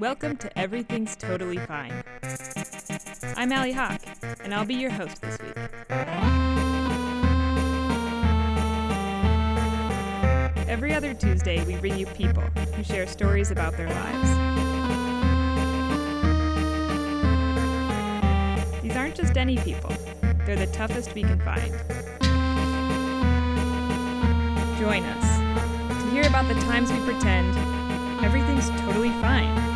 Welcome 0.00 0.36
to 0.38 0.58
Everything's 0.58 1.14
Totally 1.14 1.58
Fine. 1.58 2.02
I'm 3.36 3.52
Allie 3.52 3.70
Hawk, 3.70 4.00
and 4.42 4.52
I'll 4.52 4.64
be 4.64 4.74
your 4.74 4.90
host 4.90 5.20
this 5.22 5.38
week. 5.40 5.56
Every 10.68 10.92
other 10.92 11.14
Tuesday, 11.14 11.64
we 11.64 11.76
bring 11.76 11.96
you 11.96 12.06
people 12.06 12.42
who 12.42 12.82
share 12.82 13.06
stories 13.06 13.52
about 13.52 13.76
their 13.76 13.88
lives. 13.88 14.30
These 18.82 18.96
aren't 18.96 19.14
just 19.14 19.36
any 19.36 19.58
people, 19.58 19.92
they're 20.44 20.56
the 20.56 20.66
toughest 20.72 21.14
we 21.14 21.22
can 21.22 21.38
find. 21.40 21.72
Join 24.80 25.04
us 25.04 26.02
to 26.02 26.10
hear 26.10 26.26
about 26.26 26.48
the 26.48 26.60
times 26.62 26.90
we 26.90 26.98
pretend 27.00 27.56
everything's 28.24 28.70
totally 28.80 29.10
fine. 29.20 29.73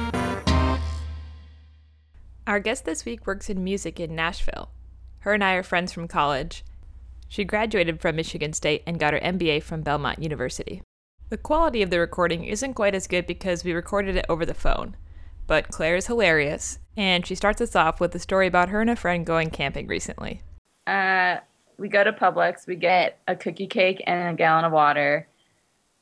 Our 2.48 2.60
guest 2.60 2.86
this 2.86 3.04
week 3.04 3.26
works 3.26 3.50
in 3.50 3.62
music 3.62 4.00
in 4.00 4.14
Nashville. 4.14 4.70
Her 5.18 5.34
and 5.34 5.44
I 5.44 5.52
are 5.52 5.62
friends 5.62 5.92
from 5.92 6.08
college. 6.08 6.64
She 7.28 7.44
graduated 7.44 8.00
from 8.00 8.16
Michigan 8.16 8.54
State 8.54 8.82
and 8.86 8.98
got 8.98 9.12
her 9.12 9.20
MBA 9.20 9.62
from 9.62 9.82
Belmont 9.82 10.22
University. 10.22 10.80
The 11.28 11.36
quality 11.36 11.82
of 11.82 11.90
the 11.90 12.00
recording 12.00 12.44
isn't 12.44 12.72
quite 12.72 12.94
as 12.94 13.06
good 13.06 13.26
because 13.26 13.64
we 13.64 13.74
recorded 13.74 14.16
it 14.16 14.24
over 14.30 14.46
the 14.46 14.54
phone. 14.54 14.96
But 15.46 15.68
Claire 15.68 15.96
is 15.96 16.06
hilarious, 16.06 16.78
and 16.96 17.26
she 17.26 17.34
starts 17.34 17.60
us 17.60 17.76
off 17.76 18.00
with 18.00 18.14
a 18.14 18.18
story 18.18 18.46
about 18.46 18.70
her 18.70 18.80
and 18.80 18.88
a 18.88 18.96
friend 18.96 19.26
going 19.26 19.50
camping 19.50 19.86
recently. 19.86 20.40
Uh, 20.86 21.40
we 21.76 21.90
go 21.90 22.02
to 22.02 22.14
Publix, 22.14 22.66
we 22.66 22.76
get 22.76 23.18
a 23.28 23.36
cookie 23.36 23.66
cake 23.66 24.02
and 24.06 24.30
a 24.30 24.38
gallon 24.38 24.64
of 24.64 24.72
water 24.72 25.28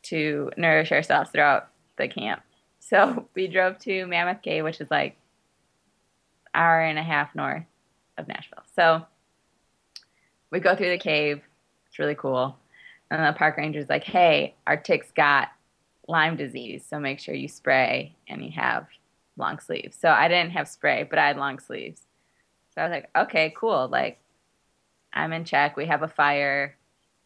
to 0.05 0.52
nourish 0.56 0.92
ourselves 0.92 1.30
throughout 1.30 1.70
the 1.98 2.06
camp. 2.06 2.41
So 2.78 3.27
we 3.34 3.48
drove 3.48 3.80
to 3.80 4.06
Mammoth 4.06 4.42
Cave, 4.42 4.62
which 4.62 4.80
is 4.80 4.92
like 4.92 5.16
hour 6.56 6.80
and 6.80 6.98
a 6.98 7.02
half 7.02 7.34
north 7.34 7.64
of 8.18 8.26
Nashville. 8.26 8.64
So 8.74 9.06
we 10.50 10.58
go 10.60 10.74
through 10.74 10.90
the 10.90 10.98
cave. 10.98 11.42
It's 11.86 11.98
really 11.98 12.14
cool. 12.14 12.56
And 13.10 13.22
the 13.24 13.38
park 13.38 13.56
ranger's 13.56 13.88
like, 13.88 14.04
hey, 14.04 14.54
our 14.66 14.77
tick's 14.77 15.12
got 15.12 15.48
Lyme 16.08 16.36
disease, 16.36 16.84
so 16.88 16.98
make 16.98 17.20
sure 17.20 17.34
you 17.34 17.48
spray 17.48 18.14
and 18.28 18.44
you 18.44 18.50
have 18.52 18.86
long 19.36 19.58
sleeves. 19.58 19.96
So 20.00 20.08
I 20.08 20.28
didn't 20.28 20.52
have 20.52 20.68
spray, 20.68 21.02
but 21.04 21.18
I 21.18 21.28
had 21.28 21.36
long 21.36 21.58
sleeves. 21.58 22.02
So 22.74 22.80
I 22.80 22.84
was 22.84 22.90
like, 22.92 23.10
okay, 23.16 23.54
cool. 23.56 23.88
Like, 23.88 24.18
I'm 25.12 25.32
in 25.32 25.44
check. 25.44 25.77
We 25.77 25.86
have 25.86 26.02
a 26.02 26.08
fire. 26.08 26.77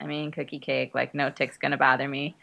I 0.00 0.06
mean, 0.06 0.30
cookie 0.30 0.58
cake. 0.58 0.94
Like, 0.94 1.14
no 1.14 1.30
tick's 1.30 1.56
gonna 1.56 1.76
bother 1.76 2.08
me. 2.08 2.36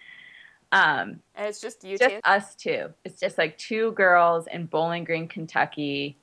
Um, 0.71 1.21
And 1.35 1.47
it's 1.47 1.61
just 1.61 1.83
you 1.83 1.97
just 1.97 2.15
two? 2.15 2.21
us 2.23 2.55
two. 2.55 2.93
It's 3.05 3.19
just 3.19 3.37
like 3.37 3.57
two 3.57 3.91
girls 3.93 4.47
in 4.47 4.65
Bowling 4.65 5.05
Green, 5.05 5.27
Kentucky, 5.27 6.17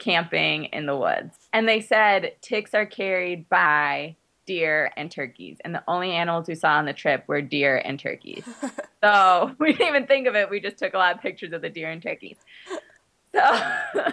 camping 0.00 0.64
in 0.64 0.86
the 0.86 0.96
woods. 0.96 1.36
And 1.52 1.68
they 1.68 1.80
said 1.80 2.32
ticks 2.40 2.74
are 2.74 2.86
carried 2.86 3.48
by 3.48 4.16
deer 4.46 4.90
and 4.96 5.12
turkeys. 5.12 5.58
And 5.64 5.72
the 5.72 5.84
only 5.86 6.10
animals 6.10 6.48
we 6.48 6.56
saw 6.56 6.70
on 6.70 6.84
the 6.84 6.92
trip 6.92 7.22
were 7.28 7.40
deer 7.40 7.76
and 7.84 8.00
turkeys. 8.00 8.42
so 9.04 9.54
we 9.60 9.72
didn't 9.72 9.86
even 9.86 10.06
think 10.08 10.26
of 10.26 10.34
it. 10.34 10.50
We 10.50 10.58
just 10.58 10.76
took 10.76 10.94
a 10.94 10.98
lot 10.98 11.14
of 11.14 11.22
pictures 11.22 11.52
of 11.52 11.62
the 11.62 11.68
deer 11.68 11.88
and 11.88 12.02
turkeys. 12.02 12.36
So, 13.32 13.60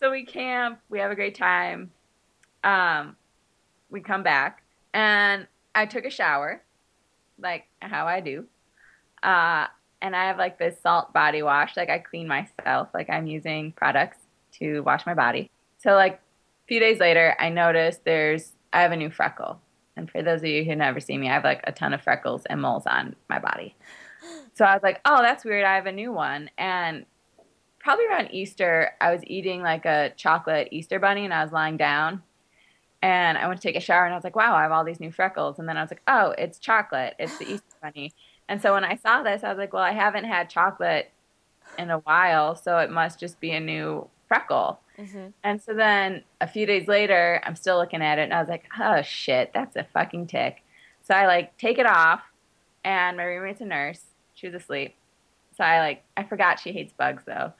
so 0.00 0.10
we 0.10 0.24
camp. 0.24 0.80
We 0.88 0.98
have 0.98 1.12
a 1.12 1.14
great 1.14 1.36
time. 1.36 1.92
Um, 2.64 3.14
we 3.90 4.00
come 4.00 4.24
back, 4.24 4.64
and 4.92 5.46
I 5.74 5.86
took 5.86 6.04
a 6.04 6.10
shower, 6.10 6.62
like 7.38 7.66
how 7.80 8.06
I 8.06 8.18
do. 8.18 8.46
Uh, 9.22 9.66
and 10.04 10.14
I 10.14 10.26
have 10.26 10.36
like 10.36 10.58
this 10.58 10.76
salt 10.82 11.14
body 11.14 11.42
wash. 11.42 11.78
Like 11.78 11.88
I 11.88 11.98
clean 11.98 12.28
myself. 12.28 12.88
Like 12.92 13.08
I'm 13.08 13.26
using 13.26 13.72
products 13.72 14.18
to 14.58 14.80
wash 14.80 15.06
my 15.06 15.14
body. 15.14 15.50
So 15.78 15.94
like 15.94 16.16
a 16.16 16.66
few 16.68 16.78
days 16.78 17.00
later, 17.00 17.34
I 17.40 17.48
noticed 17.48 18.04
there's 18.04 18.52
I 18.72 18.82
have 18.82 18.92
a 18.92 18.96
new 18.96 19.10
freckle. 19.10 19.60
And 19.96 20.10
for 20.10 20.22
those 20.22 20.40
of 20.40 20.46
you 20.46 20.62
who 20.62 20.76
never 20.76 21.00
see 21.00 21.16
me, 21.16 21.30
I 21.30 21.32
have 21.32 21.44
like 21.44 21.62
a 21.64 21.72
ton 21.72 21.94
of 21.94 22.02
freckles 22.02 22.44
and 22.44 22.60
moles 22.60 22.86
on 22.86 23.16
my 23.30 23.38
body. 23.38 23.76
So 24.52 24.66
I 24.66 24.74
was 24.74 24.82
like, 24.82 25.00
oh, 25.06 25.22
that's 25.22 25.42
weird. 25.42 25.64
I 25.64 25.76
have 25.76 25.86
a 25.86 25.92
new 25.92 26.12
one. 26.12 26.50
And 26.58 27.06
probably 27.78 28.06
around 28.06 28.28
Easter, 28.30 28.90
I 29.00 29.10
was 29.10 29.22
eating 29.26 29.62
like 29.62 29.86
a 29.86 30.12
chocolate 30.16 30.68
Easter 30.70 30.98
bunny 30.98 31.24
and 31.24 31.32
I 31.32 31.42
was 31.42 31.52
lying 31.52 31.78
down. 31.78 32.22
And 33.00 33.38
I 33.38 33.46
went 33.46 33.60
to 33.60 33.66
take 33.66 33.76
a 33.76 33.80
shower 33.80 34.04
and 34.04 34.12
I 34.12 34.16
was 34.16 34.24
like, 34.24 34.36
wow, 34.36 34.54
I 34.54 34.62
have 34.62 34.72
all 34.72 34.84
these 34.84 35.00
new 35.00 35.12
freckles. 35.12 35.58
And 35.58 35.66
then 35.66 35.78
I 35.78 35.82
was 35.82 35.90
like, 35.90 36.02
oh, 36.08 36.34
it's 36.36 36.58
chocolate. 36.58 37.14
It's 37.18 37.38
the 37.38 37.44
Easter 37.44 37.76
bunny. 37.80 38.12
And 38.48 38.60
so 38.60 38.74
when 38.74 38.84
I 38.84 38.96
saw 38.96 39.22
this, 39.22 39.42
I 39.42 39.48
was 39.48 39.58
like, 39.58 39.72
well, 39.72 39.82
I 39.82 39.92
haven't 39.92 40.24
had 40.24 40.50
chocolate 40.50 41.10
in 41.78 41.90
a 41.90 41.98
while, 41.98 42.54
so 42.54 42.78
it 42.78 42.90
must 42.90 43.18
just 43.18 43.40
be 43.40 43.52
a 43.52 43.60
new 43.60 44.08
freckle. 44.28 44.80
Mhm. 44.98 45.32
And 45.42 45.62
so 45.62 45.74
then 45.74 46.22
a 46.40 46.46
few 46.46 46.66
days 46.66 46.86
later, 46.86 47.40
I'm 47.44 47.56
still 47.56 47.78
looking 47.78 48.02
at 48.02 48.18
it 48.18 48.22
and 48.22 48.34
I 48.34 48.40
was 48.40 48.48
like, 48.48 48.64
oh 48.78 49.02
shit, 49.02 49.52
that's 49.52 49.76
a 49.76 49.84
fucking 49.84 50.28
tick. 50.28 50.62
So 51.02 51.14
I 51.14 51.26
like 51.26 51.56
take 51.58 51.78
it 51.78 51.86
off 51.86 52.22
and 52.84 53.16
my 53.16 53.24
roommate's 53.24 53.60
a 53.60 53.64
nurse. 53.64 54.02
She 54.34 54.46
was 54.46 54.54
asleep. 54.54 54.94
So 55.56 55.64
I 55.64 55.80
like, 55.80 56.04
I 56.16 56.24
forgot 56.24 56.60
she 56.60 56.72
hates 56.72 56.92
bugs 56.92 57.24
though. 57.26 57.52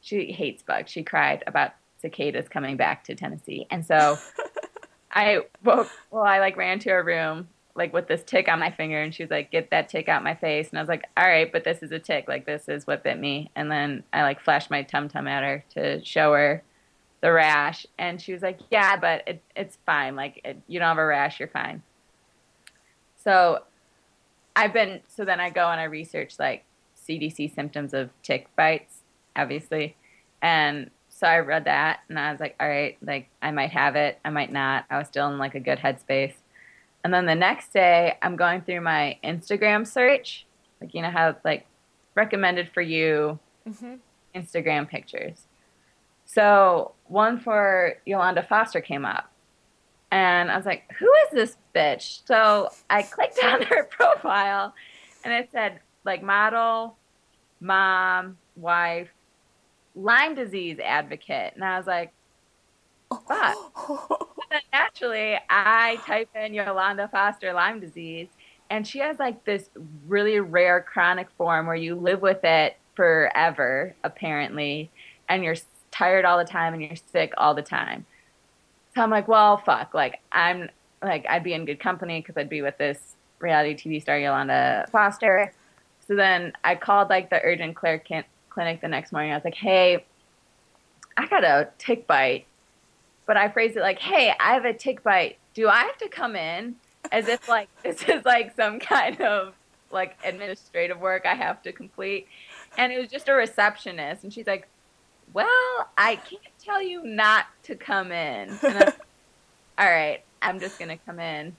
She 0.00 0.32
hates 0.32 0.62
bugs. 0.62 0.90
She 0.90 1.02
cried 1.02 1.44
about 1.46 1.72
cicadas 2.00 2.48
coming 2.48 2.76
back 2.76 3.04
to 3.04 3.14
Tennessee. 3.14 3.66
And 3.70 3.84
so 3.84 4.16
I 5.12 5.42
woke, 5.64 5.90
well, 6.10 6.22
I 6.24 6.38
like 6.38 6.56
ran 6.56 6.78
to 6.80 6.90
her 6.90 7.02
room 7.02 7.48
like 7.78 7.92
with 7.92 8.08
this 8.08 8.24
tick 8.24 8.48
on 8.48 8.58
my 8.58 8.70
finger 8.70 9.00
and 9.00 9.14
she 9.14 9.22
was 9.22 9.30
like, 9.30 9.52
get 9.52 9.70
that 9.70 9.88
tick 9.88 10.08
out 10.08 10.24
my 10.24 10.34
face. 10.34 10.68
And 10.68 10.78
I 10.78 10.82
was 10.82 10.88
like, 10.88 11.04
all 11.16 11.26
right, 11.26 11.50
but 11.50 11.62
this 11.62 11.82
is 11.82 11.92
a 11.92 11.98
tick. 11.98 12.26
Like 12.26 12.44
this 12.44 12.68
is 12.68 12.86
what 12.86 13.04
bit 13.04 13.18
me. 13.18 13.50
And 13.54 13.70
then 13.70 14.02
I 14.12 14.22
like 14.22 14.40
flashed 14.40 14.70
my 14.70 14.82
tum 14.82 15.08
tum 15.08 15.28
at 15.28 15.44
her 15.44 15.64
to 15.74 16.04
show 16.04 16.32
her 16.34 16.62
the 17.22 17.32
rash. 17.32 17.86
And 17.96 18.20
she 18.20 18.32
was 18.32 18.42
like, 18.42 18.58
yeah, 18.70 18.96
but 18.96 19.22
it, 19.28 19.42
it's 19.54 19.78
fine. 19.86 20.16
Like 20.16 20.40
it, 20.44 20.58
you 20.66 20.80
don't 20.80 20.88
have 20.88 20.98
a 20.98 21.06
rash. 21.06 21.38
You're 21.38 21.48
fine. 21.48 21.82
So 23.22 23.62
I've 24.56 24.72
been, 24.72 25.00
so 25.06 25.24
then 25.24 25.38
I 25.38 25.50
go 25.50 25.68
and 25.68 25.80
I 25.80 25.84
research 25.84 26.34
like 26.38 26.64
CDC 27.08 27.54
symptoms 27.54 27.94
of 27.94 28.10
tick 28.24 28.48
bites, 28.56 29.02
obviously. 29.36 29.96
And 30.42 30.90
so 31.08 31.28
I 31.28 31.38
read 31.38 31.64
that 31.66 32.00
and 32.08 32.18
I 32.18 32.32
was 32.32 32.40
like, 32.40 32.56
all 32.58 32.68
right, 32.68 32.96
like 33.02 33.28
I 33.40 33.52
might 33.52 33.70
have 33.70 33.94
it. 33.94 34.18
I 34.24 34.30
might 34.30 34.52
not. 34.52 34.84
I 34.90 34.98
was 34.98 35.06
still 35.06 35.28
in 35.28 35.38
like 35.38 35.54
a 35.54 35.60
good 35.60 35.78
headspace. 35.78 36.34
And 37.08 37.14
then 37.14 37.24
the 37.24 37.34
next 37.34 37.72
day, 37.72 38.18
I'm 38.20 38.36
going 38.36 38.60
through 38.60 38.82
my 38.82 39.16
Instagram 39.24 39.86
search, 39.86 40.44
like 40.78 40.92
you 40.92 41.00
know 41.00 41.08
how 41.10 41.30
it's 41.30 41.42
like 41.42 41.66
recommended 42.14 42.68
for 42.74 42.82
you 42.82 43.38
Mhm. 43.66 44.00
Instagram 44.34 44.86
pictures. 44.86 45.46
So 46.26 46.92
one 47.06 47.40
for 47.40 47.94
Yolanda 48.04 48.42
Foster 48.42 48.82
came 48.82 49.06
up, 49.06 49.32
and 50.10 50.50
I 50.50 50.56
was 50.58 50.66
like, 50.66 50.92
"Who 50.98 51.10
is 51.24 51.30
this 51.32 51.56
bitch?" 51.74 52.26
So 52.26 52.68
I 52.90 53.00
clicked 53.04 53.38
on 53.42 53.62
her 53.62 53.84
profile, 53.84 54.74
and 55.24 55.32
it 55.32 55.50
said 55.50 55.80
like 56.04 56.22
model, 56.22 56.98
mom, 57.58 58.36
wife, 58.54 59.08
Lyme 59.94 60.34
disease 60.34 60.78
advocate, 60.78 61.54
and 61.54 61.64
I 61.64 61.78
was 61.78 61.86
like, 61.86 62.12
"Fuck." 63.26 64.28
then 64.50 64.60
naturally, 64.72 65.38
I 65.48 65.98
type 66.06 66.28
in 66.34 66.54
Yolanda 66.54 67.08
Foster 67.08 67.52
Lyme 67.52 67.80
disease, 67.80 68.28
and 68.70 68.86
she 68.86 68.98
has 68.98 69.18
like 69.18 69.44
this 69.44 69.70
really 70.06 70.40
rare 70.40 70.80
chronic 70.80 71.30
form 71.36 71.66
where 71.66 71.76
you 71.76 71.94
live 71.94 72.22
with 72.22 72.44
it 72.44 72.76
forever, 72.94 73.94
apparently, 74.04 74.90
and 75.28 75.44
you're 75.44 75.56
tired 75.90 76.24
all 76.24 76.38
the 76.38 76.44
time 76.44 76.74
and 76.74 76.82
you're 76.82 76.96
sick 77.12 77.32
all 77.38 77.54
the 77.54 77.62
time. 77.62 78.04
So 78.94 79.02
I'm 79.02 79.10
like, 79.10 79.28
well, 79.28 79.58
fuck. 79.58 79.94
Like, 79.94 80.20
I'm 80.32 80.68
like, 81.02 81.24
I'd 81.28 81.44
be 81.44 81.52
in 81.52 81.64
good 81.64 81.78
company 81.78 82.20
because 82.20 82.36
I'd 82.36 82.48
be 82.48 82.62
with 82.62 82.76
this 82.78 83.14
reality 83.38 83.74
TV 83.74 84.02
star, 84.02 84.18
Yolanda 84.18 84.86
Foster. 84.90 85.52
So 86.06 86.16
then 86.16 86.52
I 86.64 86.74
called 86.74 87.08
like 87.08 87.30
the 87.30 87.40
urgent 87.44 87.80
care 87.80 88.02
clinic 88.50 88.80
the 88.80 88.88
next 88.88 89.12
morning. 89.12 89.30
I 89.30 89.36
was 89.36 89.44
like, 89.44 89.54
hey, 89.54 90.04
I 91.16 91.26
got 91.26 91.44
a 91.44 91.68
tick 91.78 92.06
bite 92.06 92.47
but 93.28 93.36
I 93.36 93.50
phrased 93.50 93.76
it 93.76 93.82
like, 93.82 94.00
"Hey, 94.00 94.32
I 94.40 94.54
have 94.54 94.64
a 94.64 94.72
tick 94.72 95.04
bite. 95.04 95.36
Do 95.54 95.68
I 95.68 95.80
have 95.80 95.98
to 95.98 96.08
come 96.08 96.34
in?" 96.34 96.74
As 97.12 97.28
if 97.28 97.48
like 97.48 97.68
this 97.84 98.02
is 98.08 98.24
like 98.24 98.56
some 98.56 98.80
kind 98.80 99.20
of 99.20 99.54
like 99.92 100.16
administrative 100.24 100.98
work 100.98 101.26
I 101.26 101.34
have 101.34 101.62
to 101.62 101.72
complete. 101.72 102.26
And 102.76 102.92
it 102.92 102.98
was 102.98 103.08
just 103.08 103.28
a 103.28 103.34
receptionist, 103.34 104.24
and 104.24 104.32
she's 104.32 104.46
like, 104.46 104.66
"Well, 105.32 105.46
I 105.96 106.16
can't 106.16 106.42
tell 106.58 106.82
you 106.82 107.04
not 107.04 107.46
to 107.64 107.76
come 107.76 108.10
in." 108.10 108.58
And 108.62 108.78
I'm, 108.78 108.92
All 109.78 109.86
right, 109.86 110.22
I'm 110.42 110.58
just 110.58 110.78
gonna 110.78 110.98
come 111.06 111.20
in, 111.20 111.54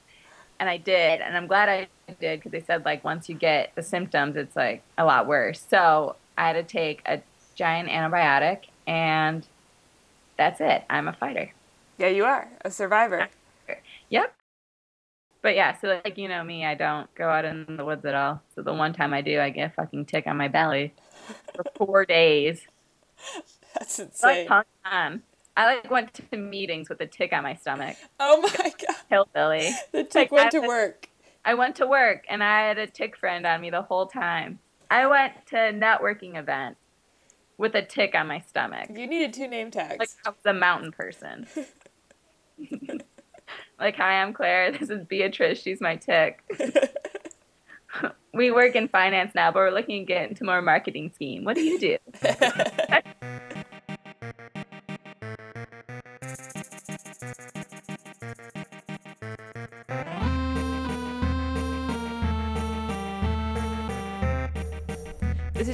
and 0.60 0.68
I 0.68 0.78
did, 0.78 1.22
and 1.22 1.38
I'm 1.38 1.48
glad 1.48 1.70
I 1.70 1.88
did 2.20 2.40
because 2.40 2.52
they 2.52 2.62
said 2.62 2.84
like 2.84 3.04
once 3.04 3.30
you 3.30 3.36
get 3.36 3.74
the 3.76 3.84
symptoms, 3.84 4.36
it's 4.36 4.56
like 4.56 4.82
a 4.98 5.06
lot 5.06 5.28
worse. 5.28 5.64
So 5.70 6.16
I 6.36 6.48
had 6.48 6.54
to 6.54 6.64
take 6.64 7.02
a 7.06 7.22
giant 7.56 7.90
antibiotic, 7.90 8.64
and 8.88 9.46
that's 10.36 10.60
it. 10.62 10.84
I'm 10.90 11.08
a 11.08 11.14
fighter. 11.14 11.54
Yeah, 12.00 12.08
you 12.08 12.24
are 12.24 12.50
a 12.64 12.72
survivor. 12.72 13.28
Yep. 14.10 14.34
But 15.42 15.56
yeah, 15.56 15.78
so 15.78 16.02
like 16.04 16.18
you 16.18 16.28
know 16.28 16.44
me, 16.44 16.66
I 16.66 16.76
don't 16.76 17.14
go 17.14 17.30
out 17.30 17.46
in 17.46 17.78
the 17.78 17.86
woods 17.86 18.06
at 18.06 18.16
all. 18.16 18.42
So 18.56 18.62
the 18.62 18.74
one 18.74 18.94
time 18.94 19.14
I 19.14 19.22
do, 19.22 19.40
I 19.40 19.50
get 19.50 19.72
a 19.72 19.74
fucking 19.74 20.06
tick 20.06 20.26
on 20.26 20.38
my 20.38 20.48
belly 20.48 20.94
for 21.54 21.64
four 21.76 22.06
days. 22.06 22.62
That's 23.78 24.00
insane. 24.00 24.48
Like, 24.50 24.66
on. 24.86 25.22
I 25.58 25.66
like 25.66 25.92
went 25.92 26.14
to 26.14 26.38
meetings 26.38 26.88
with 26.88 27.02
a 27.02 27.06
tick 27.06 27.34
on 27.34 27.44
my 27.44 27.56
stomach. 27.56 27.98
Oh 28.20 28.42
my 28.42 28.74
god. 28.88 28.96
Hillbilly. 29.10 29.70
The 29.92 30.06
tick 30.06 30.32
like, 30.32 30.32
went 30.32 30.52
to 30.52 30.62
work. 30.62 31.10
I 31.44 31.54
went 31.54 31.76
to 31.78 31.88
work 31.88 32.26
and 32.30 32.42
I 32.42 32.68
had 32.68 32.78
a 32.78 32.88
tick 32.88 33.18
friend 33.18 33.46
on 33.46 33.60
me 33.60 33.70
the 33.70 33.82
whole 33.82 34.08
time. 34.08 34.60
I 34.90 35.06
went 35.08 35.34
to 35.48 35.58
a 35.58 35.74
networking 35.74 36.38
event 36.38 36.78
with 37.58 37.76
a 37.76 37.82
tick 37.82 38.16
on 38.16 38.28
my 38.28 38.40
stomach. 38.40 38.90
You 38.94 39.06
needed 39.06 39.34
two 39.34 39.48
name 39.48 39.70
tags. 39.70 40.00
Like 40.00 40.10
I 40.26 40.30
was 40.30 40.46
a 40.46 40.54
mountain 40.54 40.92
person. 40.92 41.46
like, 43.80 43.96
hi, 43.96 44.22
I'm 44.22 44.34
Claire. 44.34 44.72
This 44.80 44.90
is 44.90 45.06
Beatrice. 45.06 45.62
She's 45.62 45.82
my 45.82 45.96
tick. 45.96 46.44
we 48.34 48.52
work 48.52 48.76
in 48.76 48.88
finance 48.88 49.34
now, 49.36 49.52
but 49.52 49.60
we're 49.60 49.72
looking 49.72 50.06
to 50.06 50.06
get 50.06 50.30
into 50.30 50.44
more 50.44 50.62
marketing 50.62 51.12
scheme. 51.14 51.44
What 51.44 51.56
do 51.56 51.62
you 51.62 51.80
do? 51.80 51.98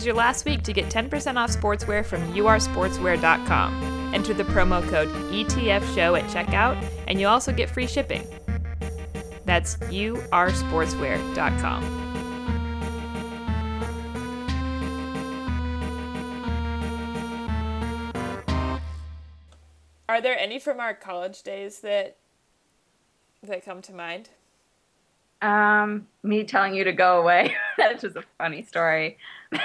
Is 0.06 0.08
your 0.08 0.16
last 0.16 0.46
week 0.46 0.62
to 0.62 0.72
get 0.72 0.86
10% 0.86 1.36
off 1.36 1.50
sportswear 1.50 2.06
from 2.06 2.22
ursportswear.com. 2.34 4.12
Enter 4.14 4.36
the 4.36 4.44
promo 4.44 4.88
code 4.88 5.10
ETFShow 5.32 6.20
at 6.20 6.26
checkout, 6.30 6.78
and 7.08 7.20
you'll 7.20 7.32
also 7.32 7.52
get 7.52 7.72
free 7.72 7.88
shipping. 7.88 8.22
That's 9.46 9.78
ursportswear.com. 9.78 12.02
Are 20.08 20.22
there 20.22 20.38
any 20.38 20.60
from 20.60 20.80
our 20.80 20.94
college 20.94 21.42
days 21.42 21.80
that 21.80 22.18
that 23.42 23.66
come 23.66 23.82
to 23.82 23.92
mind? 23.92 24.30
Um, 25.42 26.06
me 26.24 26.44
telling 26.44 26.76
you 26.76 26.84
to 26.84 26.94
go 26.94 27.20
away. 27.20 27.56
That's 27.78 28.04
just 28.04 28.16
a 28.16 28.24
funny 28.38 28.62
story. 28.62 29.18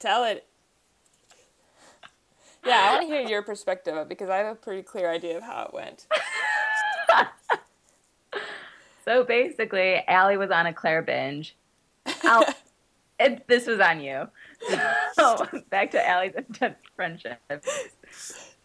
Tell 0.00 0.24
it. 0.24 0.46
Yeah, 2.64 2.80
I 2.82 2.94
want 2.94 3.08
to 3.08 3.14
hear 3.14 3.26
your 3.26 3.42
perspective 3.42 3.94
of 3.94 4.02
it 4.02 4.08
because 4.08 4.28
I 4.28 4.38
have 4.38 4.46
a 4.46 4.54
pretty 4.54 4.82
clear 4.82 5.10
idea 5.10 5.36
of 5.36 5.42
how 5.42 5.64
it 5.64 5.74
went. 5.74 6.06
so 9.04 9.24
basically, 9.24 10.02
Allie 10.08 10.36
was 10.36 10.50
on 10.50 10.66
a 10.66 10.72
Claire 10.72 11.02
binge. 11.02 11.54
it, 13.20 13.46
this 13.46 13.66
was 13.66 13.78
on 13.80 14.00
you. 14.00 14.26
So 15.14 15.46
back 15.70 15.90
to 15.92 16.06
Allie's 16.06 16.34
intense 16.34 16.76
friendship. 16.96 17.38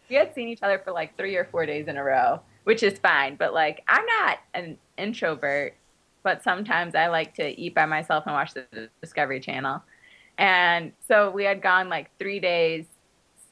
We 0.08 0.16
had 0.16 0.34
seen 0.34 0.48
each 0.48 0.62
other 0.62 0.80
for 0.82 0.92
like 0.92 1.16
three 1.16 1.36
or 1.36 1.44
four 1.44 1.66
days 1.66 1.86
in 1.86 1.98
a 1.98 2.04
row, 2.04 2.40
which 2.64 2.82
is 2.82 2.98
fine. 2.98 3.36
But 3.36 3.52
like, 3.52 3.82
I'm 3.88 4.04
not 4.06 4.38
an 4.54 4.78
introvert, 4.96 5.74
but 6.22 6.42
sometimes 6.42 6.94
I 6.94 7.08
like 7.08 7.34
to 7.34 7.48
eat 7.60 7.74
by 7.74 7.84
myself 7.84 8.24
and 8.26 8.34
watch 8.34 8.54
the 8.54 8.88
Discovery 9.02 9.40
Channel. 9.40 9.82
And 10.38 10.92
so 11.08 11.30
we 11.30 11.44
had 11.44 11.62
gone 11.62 11.88
like 11.88 12.10
three 12.18 12.40
days 12.40 12.84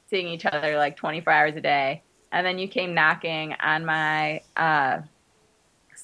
seeing 0.09 0.27
each 0.27 0.45
other 0.45 0.77
like 0.77 0.95
24 0.95 1.33
hours 1.33 1.55
a 1.55 1.61
day. 1.61 2.03
And 2.31 2.45
then 2.45 2.59
you 2.59 2.67
came 2.67 2.93
knocking 2.93 3.53
on 3.61 3.85
my 3.85 4.41
uh, 4.57 4.99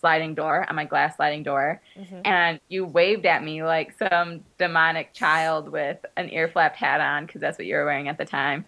sliding 0.02 0.34
door, 0.34 0.66
on 0.68 0.76
my 0.76 0.86
glass 0.86 1.16
sliding 1.16 1.44
door, 1.44 1.82
mm-hmm. 1.98 2.22
and 2.26 2.60
you 2.70 2.86
waved 2.86 3.26
at 3.26 3.44
me 3.44 3.64
like 3.64 3.96
some 3.98 4.42
demonic 4.58 5.14
child 5.14 5.70
with 5.70 5.98
an 6.18 6.30
ear 6.32 6.48
flapped 6.48 6.76
hat 6.76 7.00
on 7.00 7.26
because 7.26 7.42
that's 7.42 7.58
what 7.58 7.68
you 7.68 7.76
were 7.76 7.86
wearing 7.86 8.08
at 8.08 8.18
the 8.18 8.26
time. 8.26 8.66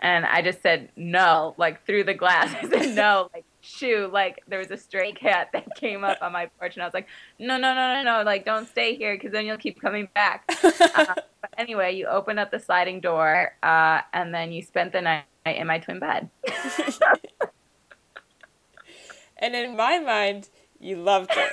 And 0.00 0.26
I 0.26 0.42
just 0.42 0.60
said 0.60 0.90
no, 0.96 1.54
like 1.56 1.84
through 1.86 2.04
the 2.04 2.14
glass. 2.14 2.54
I 2.62 2.68
said 2.68 2.94
no, 2.94 3.30
like 3.32 3.44
shoo, 3.60 4.10
like 4.12 4.42
there 4.46 4.58
was 4.58 4.70
a 4.70 4.76
stray 4.76 5.12
cat 5.12 5.48
that 5.52 5.66
came 5.76 6.04
up 6.04 6.18
on 6.20 6.32
my 6.32 6.46
porch, 6.58 6.74
and 6.74 6.82
I 6.82 6.86
was 6.86 6.94
like, 6.94 7.08
no, 7.38 7.56
no, 7.56 7.74
no, 7.74 7.94
no, 7.94 8.02
no, 8.02 8.22
like 8.22 8.44
don't 8.44 8.68
stay 8.68 8.94
here 8.94 9.16
because 9.16 9.32
then 9.32 9.46
you'll 9.46 9.56
keep 9.56 9.80
coming 9.80 10.08
back. 10.14 10.44
but 10.46 11.23
anyway, 11.64 11.96
you 11.96 12.06
opened 12.06 12.38
up 12.38 12.50
the 12.50 12.58
sliding 12.58 13.00
door, 13.00 13.54
uh, 13.62 14.02
and 14.12 14.34
then 14.34 14.52
you 14.52 14.60
spent 14.62 14.92
the 14.92 15.00
night 15.00 15.24
in 15.46 15.66
my 15.66 15.78
twin 15.78 15.98
bed. 15.98 16.28
and 19.38 19.54
in 19.54 19.74
my 19.76 19.98
mind, 19.98 20.50
you 20.78 20.96
loved 20.96 21.30
it. 21.32 21.52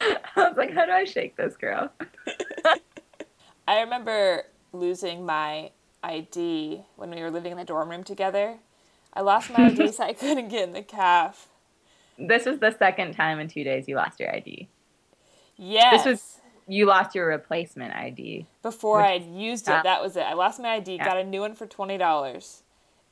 I 0.36 0.48
was 0.48 0.56
like, 0.56 0.72
how 0.72 0.86
do 0.86 0.92
I 0.92 1.04
shake 1.04 1.36
this 1.36 1.56
girl? 1.56 1.90
I 3.68 3.80
remember 3.80 4.44
losing 4.72 5.26
my 5.26 5.70
ID 6.02 6.82
when 6.96 7.10
we 7.10 7.20
were 7.20 7.30
living 7.30 7.52
in 7.52 7.58
the 7.58 7.64
dorm 7.64 7.90
room 7.90 8.04
together. 8.04 8.58
I 9.14 9.20
lost 9.20 9.50
my 9.50 9.66
ID, 9.66 9.92
so 9.92 10.04
I 10.04 10.12
couldn't 10.12 10.48
get 10.48 10.68
in 10.68 10.72
the 10.72 10.82
caf. 10.82 11.48
This 12.18 12.46
was 12.46 12.60
the 12.60 12.74
second 12.78 13.14
time 13.14 13.40
in 13.40 13.48
two 13.48 13.64
days 13.64 13.88
you 13.88 13.96
lost 13.96 14.20
your 14.20 14.34
ID. 14.34 14.68
Yes. 15.56 16.04
This 16.04 16.12
was 16.12 16.41
you 16.66 16.86
lost 16.86 17.14
your 17.14 17.26
replacement 17.26 17.94
ID. 17.94 18.46
Before 18.62 19.00
I 19.00 19.12
had 19.12 19.26
used 19.26 19.68
it, 19.68 19.82
that 19.82 20.02
was 20.02 20.16
it. 20.16 20.22
I 20.22 20.34
lost 20.34 20.60
my 20.60 20.74
ID, 20.74 20.96
yeah. 20.96 21.04
got 21.04 21.16
a 21.18 21.24
new 21.24 21.40
one 21.40 21.54
for 21.54 21.66
twenty 21.66 21.98
dollars, 21.98 22.62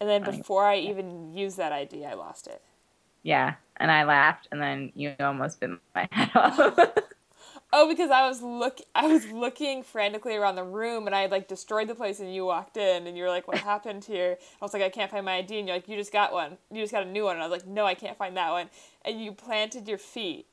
and 0.00 0.08
then 0.08 0.22
before 0.22 0.64
I 0.64 0.78
even 0.78 1.34
used 1.34 1.56
that 1.56 1.72
ID, 1.72 2.04
I 2.04 2.14
lost 2.14 2.46
it. 2.46 2.62
Yeah, 3.22 3.54
and 3.76 3.90
I 3.90 4.04
laughed, 4.04 4.48
and 4.50 4.60
then 4.60 4.92
you 4.94 5.14
almost 5.20 5.60
bit 5.60 5.70
my 5.94 6.08
head 6.12 6.30
off. 6.34 6.90
Oh, 7.72 7.88
because 7.88 8.10
I 8.10 8.26
was 8.26 8.42
look 8.42 8.80
I 8.94 9.06
was 9.06 9.30
looking 9.30 9.84
frantically 9.84 10.34
around 10.34 10.56
the 10.56 10.64
room 10.64 11.06
and 11.06 11.14
I 11.14 11.22
had 11.22 11.30
like 11.30 11.46
destroyed 11.46 11.86
the 11.86 11.94
place 11.94 12.18
and 12.18 12.34
you 12.34 12.44
walked 12.44 12.76
in 12.76 13.06
and 13.06 13.16
you 13.16 13.22
were 13.22 13.28
like, 13.28 13.46
What 13.46 13.58
happened 13.58 14.04
here? 14.04 14.38
I 14.60 14.64
was 14.64 14.72
like, 14.72 14.82
I 14.82 14.88
can't 14.88 15.10
find 15.10 15.24
my 15.24 15.36
ID 15.36 15.58
and 15.58 15.68
you're 15.68 15.76
like, 15.76 15.88
You 15.88 15.96
just 15.96 16.12
got 16.12 16.32
one. 16.32 16.58
You 16.72 16.80
just 16.80 16.92
got 16.92 17.06
a 17.06 17.10
new 17.10 17.24
one 17.24 17.36
and 17.36 17.42
I 17.42 17.46
was 17.46 17.56
like, 17.56 17.68
No, 17.68 17.86
I 17.86 17.94
can't 17.94 18.18
find 18.18 18.36
that 18.36 18.50
one 18.50 18.70
and 19.04 19.22
you 19.22 19.30
planted 19.30 19.86
your 19.86 19.98
feet 19.98 20.46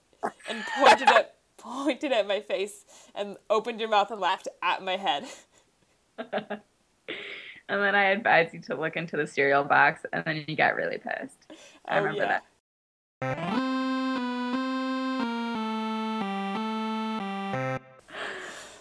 and 0.48 0.64
pointed 0.78 1.08
at 1.08 1.37
pointed 1.84 2.12
at 2.12 2.28
my 2.28 2.40
face 2.40 2.86
and 3.16 3.38
opened 3.50 3.80
your 3.80 3.90
mouth 3.90 4.12
and 4.12 4.22
laughed 4.22 4.48
at 4.62 4.84
my 4.84 4.98
head. 4.98 5.26
and 6.18 6.62
then 7.68 7.96
I 7.96 8.06
advised 8.06 8.54
you 8.54 8.62
to 8.62 8.76
look 8.76 8.96
into 8.96 9.18
the 9.18 9.28
cereal 9.28 9.64
box 9.64 10.02
and 10.14 10.24
then 10.26 10.46
you 10.48 10.56
got 10.56 10.76
really 10.76 10.98
pissed. 10.98 11.52
I 11.86 11.98
oh, 11.98 12.04
remember 12.04 12.24
yeah. 12.24 12.40
that. 13.22 13.68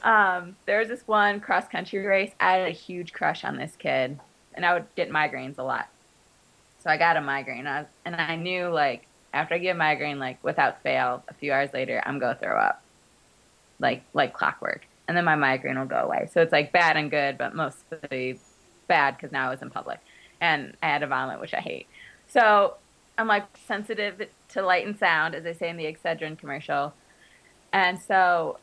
Um, 0.07 0.55
there 0.67 0.79
was 0.79 0.89
this 0.89 1.03
one 1.07 1.41
cross 1.41 1.67
country 1.67 1.99
race. 2.07 2.31
I 2.39 2.53
had 2.53 2.69
a 2.69 2.71
huge 2.71 3.13
crush 3.13 3.45
on 3.45 3.57
this 3.57 3.75
kid, 3.77 4.21
and 4.55 4.65
I 4.65 4.73
would 4.73 4.87
get 4.95 5.11
migraines 5.11 5.59
a 5.59 5.65
lot. 5.65 5.89
So 6.79 6.91
I 6.91 6.97
got 6.97 7.17
a 7.17 7.21
migraine, 7.21 7.67
I 7.67 7.81
was, 7.81 7.89
and 8.05 8.15
I 8.15 8.37
knew 8.37 8.69
like 8.69 9.09
after 9.37 9.55
I 9.55 9.59
get 9.59 9.77
a 9.77 9.79
migraine, 9.79 10.19
like 10.19 10.43
without 10.43 10.83
fail, 10.83 11.23
a 11.29 11.35
few 11.35 11.53
hours 11.53 11.71
later, 11.73 12.03
I'm 12.05 12.19
gonna 12.19 12.39
throw 12.41 12.57
up, 12.57 12.83
like 13.79 14.03
like 14.15 14.33
clockwork, 14.33 14.87
and 15.07 15.17
then 15.17 15.25
my 15.25 15.37
migraine 15.37 15.79
will 15.79 15.87
go 15.87 15.97
away. 15.97 16.29
So 16.33 16.41
it's 16.41 16.53
like 16.53 16.73
bad 16.73 16.97
and 16.97 17.11
good, 17.11 17.39
but 17.39 17.55
mostly 17.55 18.39
bad 18.89 19.17
because 19.17 19.33
now 19.33 19.49
I 19.49 19.51
was 19.51 19.63
in 19.63 19.71
public, 19.71 20.01
and 20.41 20.77
I 20.83 20.87
had 20.87 21.03
a 21.03 21.07
vomit, 21.07 21.41
which 21.41 21.55
I 21.55 21.61
hate. 21.61 21.87
So 22.29 22.75
I'm 23.19 23.27
like 23.29 23.45
sensitive 23.67 24.27
to 24.49 24.63
light 24.63 24.87
and 24.87 24.99
sound, 24.99 25.35
as 25.35 25.45
they 25.45 25.53
say 25.53 25.69
in 25.69 25.77
the 25.77 25.85
Excedrin 25.85 26.39
commercial, 26.39 26.95
and 27.73 28.01
so 28.01 28.59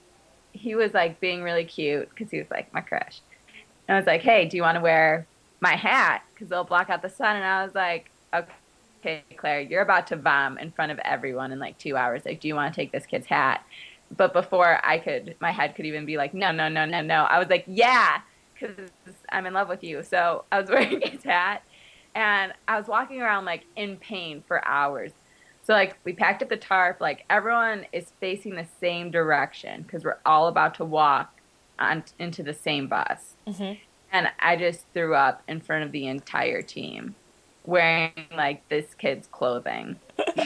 he 0.54 0.76
was 0.76 0.94
like 0.94 1.20
being 1.20 1.44
really 1.44 1.66
cute 1.66 2.10
because 2.10 2.32
he 2.32 2.40
was 2.40 2.50
like 2.50 2.74
my 2.74 2.82
crush. 2.82 3.22
And 3.88 3.96
I 3.96 4.00
was 4.00 4.08
like, 4.08 4.22
hey, 4.22 4.46
do 4.46 4.56
you 4.56 4.64
want 4.64 4.76
to 4.76 4.82
wear 4.82 5.28
my 5.60 5.76
hat? 5.76 6.24
Because 6.34 6.52
it'll 6.52 6.64
block 6.64 6.90
out 6.90 7.02
the 7.02 7.10
sun. 7.10 7.36
And 7.36 7.46
I 7.46 7.66
was 7.66 7.76
like, 7.76 8.10
okay, 8.34 8.52
Claire, 9.38 9.62
you're 9.62 9.82
about 9.82 10.08
to 10.08 10.16
vom 10.16 10.58
in 10.58 10.72
front 10.72 10.92
of 10.92 11.00
everyone 11.00 11.52
in 11.52 11.60
like 11.60 11.78
two 11.78 11.96
hours. 11.96 12.24
Like, 12.26 12.40
do 12.40 12.48
you 12.48 12.56
want 12.56 12.74
to 12.74 12.80
take 12.80 12.92
this 12.92 13.06
kid's 13.06 13.28
hat? 13.28 13.66
But 14.16 14.34
before 14.34 14.80
I 14.84 15.00
could, 15.00 15.36
my 15.40 15.52
head 15.52 15.76
could 15.76 15.86
even 15.86 16.06
be 16.06 16.18
like, 16.18 16.34
no, 16.34 16.52
no, 16.52 16.70
no, 16.70 16.86
no, 16.86 17.02
no. 17.02 17.24
I 17.24 17.40
was 17.40 17.50
like, 17.50 17.64
yeah, 17.68 18.22
because 18.54 18.90
I'm 19.30 19.46
in 19.46 19.54
love 19.54 19.70
with 19.70 19.84
you. 19.84 20.04
So 20.04 20.46
I 20.52 20.60
was 20.60 20.70
wearing 20.72 21.02
his 21.02 21.24
hat. 21.24 21.64
And 22.16 22.54
I 22.68 22.78
was 22.78 22.88
walking 22.88 23.22
around 23.22 23.46
like 23.46 23.66
in 23.76 23.98
pain 23.98 24.44
for 24.48 24.66
hours 24.68 25.12
so 25.64 25.74
like 25.74 25.98
we 26.04 26.14
packed 26.14 26.44
up 26.44 26.50
the 26.50 26.58
tarp, 26.58 27.00
like 27.00 27.26
everyone 27.30 27.86
is 27.94 28.12
facing 28.20 28.56
the 28.56 28.68
same 28.80 29.12
direction 29.12 29.84
because 29.84 30.04
we're 30.04 30.20
all 30.26 30.48
about 30.48 30.76
to 30.76 30.86
walk 30.86 31.40
on 31.80 32.04
into 32.20 32.44
the 32.44 32.54
same 32.54 32.88
bus. 32.88 33.36
Mm-hmm. 33.48 33.80
And 34.12 34.28
I 34.40 34.58
just 34.58 34.86
threw 34.94 35.16
up 35.16 35.42
in 35.48 35.62
front 35.62 35.86
of 35.86 35.92
the 35.92 36.06
entire 36.06 36.62
team, 36.62 37.16
wearing 37.66 38.12
like 38.36 38.68
this 38.70 38.94
kid's 38.96 39.28
clothing. 39.28 39.98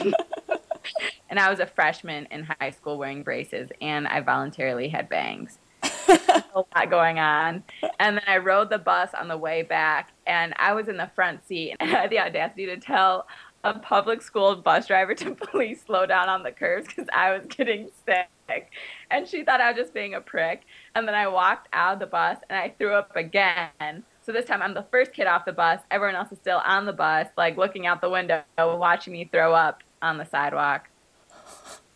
and 1.30 1.38
I 1.38 1.50
was 1.50 1.60
a 1.60 1.66
freshman 1.66 2.26
in 2.30 2.44
high 2.60 2.70
school 2.70 2.98
wearing 2.98 3.22
braces, 3.22 3.70
and 3.80 4.06
I 4.06 4.20
voluntarily 4.20 4.88
had 4.88 5.08
bangs. 5.08 5.58
a 6.08 6.42
lot 6.54 6.90
going 6.90 7.18
on. 7.18 7.62
And 8.00 8.16
then 8.16 8.24
I 8.26 8.38
rode 8.38 8.70
the 8.70 8.78
bus 8.78 9.10
on 9.18 9.28
the 9.28 9.36
way 9.36 9.62
back, 9.62 10.12
and 10.26 10.54
I 10.56 10.72
was 10.72 10.88
in 10.88 10.96
the 10.96 11.10
front 11.14 11.46
seat, 11.46 11.76
and 11.78 11.90
I 11.90 12.00
had 12.00 12.10
the 12.10 12.18
audacity 12.18 12.66
to 12.66 12.76
tell 12.76 13.26
a 13.64 13.78
public 13.78 14.22
school 14.22 14.56
bus 14.56 14.86
driver 14.86 15.14
to 15.14 15.34
please 15.34 15.82
slow 15.84 16.06
down 16.06 16.28
on 16.28 16.42
the 16.42 16.52
curves 16.52 16.86
because 16.86 17.08
I 17.12 17.36
was 17.36 17.46
getting 17.48 17.90
sick. 18.06 18.70
And 19.10 19.28
she 19.28 19.44
thought 19.44 19.60
I 19.60 19.70
was 19.70 19.78
just 19.78 19.92
being 19.92 20.14
a 20.14 20.20
prick. 20.20 20.62
And 20.94 21.06
then 21.06 21.14
I 21.14 21.28
walked 21.28 21.68
out 21.72 21.94
of 21.94 21.98
the 21.98 22.06
bus 22.06 22.38
and 22.48 22.58
I 22.58 22.74
threw 22.78 22.94
up 22.94 23.14
again. 23.14 24.04
So 24.28 24.32
this 24.32 24.44
time 24.44 24.60
I'm 24.60 24.74
the 24.74 24.84
first 24.90 25.14
kid 25.14 25.26
off 25.26 25.46
the 25.46 25.54
bus. 25.54 25.80
Everyone 25.90 26.14
else 26.14 26.30
is 26.30 26.36
still 26.36 26.60
on 26.62 26.84
the 26.84 26.92
bus, 26.92 27.28
like 27.38 27.56
looking 27.56 27.86
out 27.86 28.02
the 28.02 28.10
window, 28.10 28.42
watching 28.58 29.14
me 29.14 29.24
throw 29.24 29.54
up 29.54 29.82
on 30.02 30.18
the 30.18 30.26
sidewalk. 30.26 30.90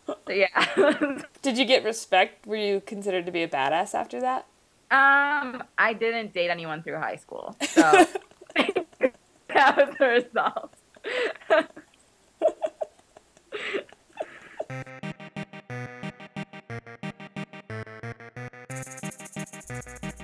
So 0.07 0.17
yeah. 0.29 0.47
Did 1.43 1.59
you 1.59 1.65
get 1.65 1.83
respect? 1.83 2.47
Were 2.47 2.55
you 2.55 2.81
considered 2.81 3.27
to 3.27 3.31
be 3.31 3.43
a 3.43 3.47
badass 3.47 3.93
after 3.93 4.19
that? 4.21 4.47
Um, 4.89 5.61
I 5.77 5.93
didn't 5.93 6.33
date 6.33 6.49
anyone 6.49 6.81
through 6.81 6.97
high 6.97 7.17
school, 7.17 7.55
so 7.67 7.81
that 8.55 9.77
was 9.77 9.95
the 9.99 10.07
result. 10.07 10.73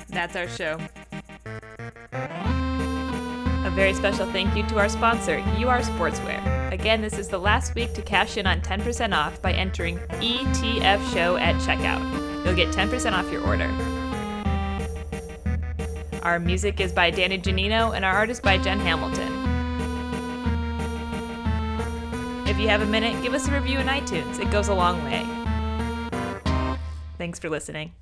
That's 0.10 0.36
our 0.36 0.48
show. 0.48 0.80
A 3.70 3.72
very 3.72 3.94
special 3.94 4.26
thank 4.32 4.56
you 4.56 4.66
to 4.70 4.80
our 4.80 4.90
sponsor, 4.90 5.38
UR 5.38 5.82
Sportswear. 5.82 6.72
Again, 6.72 7.02
this 7.02 7.20
is 7.20 7.28
the 7.28 7.38
last 7.38 7.76
week 7.76 7.94
to 7.94 8.02
cash 8.02 8.36
in 8.36 8.48
on 8.48 8.62
10% 8.62 9.16
off 9.16 9.40
by 9.44 9.54
entering 9.54 10.00
ETF 10.10 11.14
Show 11.14 11.38
at 11.38 11.54
checkout. 11.58 12.02
You'll 12.44 12.56
get 12.56 12.70
10% 12.70 13.12
off 13.14 13.32
your 13.32 13.46
order. 13.46 13.70
Our 16.24 16.40
music 16.40 16.80
is 16.80 16.92
by 16.92 17.12
Danny 17.12 17.38
Janino 17.38 17.96
and 17.96 18.04
our 18.04 18.12
artist 18.12 18.42
by 18.42 18.58
Jen 18.58 18.80
Hamilton. 18.80 19.32
If 22.48 22.58
you 22.58 22.70
have 22.70 22.82
a 22.82 22.88
minute, 22.88 23.22
give 23.22 23.36
us 23.36 23.48
a 23.48 23.52
review 23.52 23.78
in 23.78 23.86
iTunes. 23.86 24.40
It 24.40 24.50
goes 24.50 24.70
a 24.70 24.74
long 24.74 25.04
way. 25.04 25.28
Thanks 27.20 27.38
for 27.38 27.52
listening. 27.52 27.94